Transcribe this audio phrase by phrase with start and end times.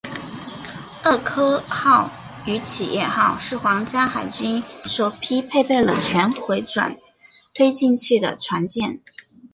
[1.05, 2.09] 厄科号
[2.47, 6.97] 与企业号是皇家海军首批配备了全回转
[7.53, 8.99] 推进器的船舰。